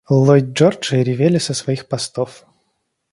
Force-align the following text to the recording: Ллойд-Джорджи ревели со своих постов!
Ллойд-Джорджи 0.09 1.03
ревели 1.03 1.37
со 1.37 1.53
своих 1.53 1.87
постов! 1.87 2.43